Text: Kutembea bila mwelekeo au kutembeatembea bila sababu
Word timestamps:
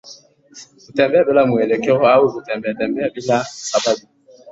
Kutembea 0.85 1.23
bila 1.23 1.45
mwelekeo 1.45 2.07
au 2.07 2.33
kutembeatembea 2.33 3.09
bila 3.09 3.43
sababu 3.43 4.07